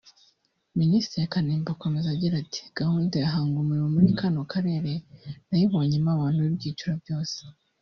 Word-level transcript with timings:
Minisitiri 0.79 1.31
Kanimba 1.33 1.69
akomeza 1.75 2.07
agira 2.11 2.35
ati 2.43 2.61
“Gahunda 2.79 3.13
ya 3.21 3.33
Hangumurimo 3.33 3.87
muri 3.95 4.07
kano 4.19 4.39
karere 4.53 4.91
nayibonyemo 5.49 6.09
abantu 6.15 6.39
b’ibyiciro 6.45 6.93
byose 7.03 7.37